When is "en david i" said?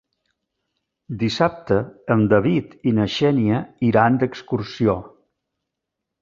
2.15-2.95